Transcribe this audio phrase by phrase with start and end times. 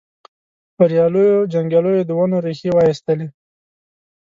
[0.77, 3.27] بریالیو جنګیالیو د ونو ریښې وایستلې.